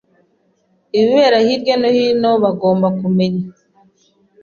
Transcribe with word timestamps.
ibibera 0.99 1.37
hirya 1.45 1.75
no 1.81 1.89
hino 1.95 2.31
bagomba 2.43 2.87
kumenya 2.99 3.45